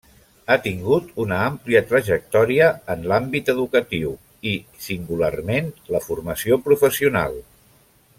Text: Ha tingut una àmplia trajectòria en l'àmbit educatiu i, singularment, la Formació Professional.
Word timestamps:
Ha 0.51 0.55
tingut 0.67 1.09
una 1.23 1.35
àmplia 1.49 1.81
trajectòria 1.91 2.69
en 2.93 3.03
l'àmbit 3.11 3.51
educatiu 3.53 4.15
i, 4.53 4.55
singularment, 4.87 5.69
la 5.97 6.03
Formació 6.07 6.59
Professional. 6.71 7.39